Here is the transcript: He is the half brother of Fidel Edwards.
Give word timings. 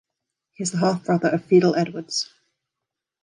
He 0.55 0.63
is 0.63 0.71
the 0.71 0.79
half 0.79 1.05
brother 1.05 1.29
of 1.29 1.45
Fidel 1.45 1.75
Edwards. 1.75 2.33